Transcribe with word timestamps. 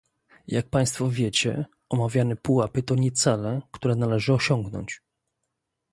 Jak 0.47 0.69
państwo 0.69 1.09
wiecie, 1.09 1.65
omawiane 1.89 2.35
pułapy 2.35 2.83
to 2.83 2.95
nie 2.95 3.11
cele, 3.11 3.61
które 3.71 3.95
należy 3.95 4.33
osiągnąć 4.33 5.01